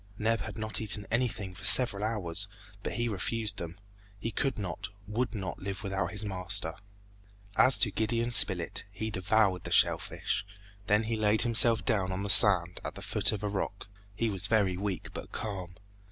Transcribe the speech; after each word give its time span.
Neb 0.17 0.41
had 0.41 0.57
not 0.57 0.81
eaten 0.81 1.05
anything 1.11 1.53
for 1.53 1.63
several 1.63 2.03
hours, 2.03 2.47
but 2.81 2.93
he 2.93 3.07
refused 3.07 3.57
them. 3.57 3.77
He 4.19 4.31
could 4.31 4.57
not, 4.57 4.89
would 5.05 5.35
not 5.35 5.59
live 5.59 5.83
without 5.83 6.09
his 6.09 6.25
master. 6.25 6.73
As 7.55 7.77
to 7.77 7.91
Gideon 7.91 8.31
Spilett, 8.31 8.83
he 8.91 9.11
devoured 9.11 9.63
the 9.63 9.71
shell 9.71 9.99
fish, 9.99 10.43
then 10.87 11.03
he 11.03 11.15
laid 11.15 11.43
himself 11.43 11.85
down 11.85 12.11
on 12.11 12.23
the 12.23 12.31
sand, 12.31 12.79
at 12.83 12.95
the 12.95 13.03
foot 13.03 13.31
of 13.31 13.43
a 13.43 13.47
rock. 13.47 13.89
He 14.15 14.27
was 14.31 14.47
very 14.47 14.75
weak, 14.75 15.09
but 15.13 15.31
calm. 15.31 15.75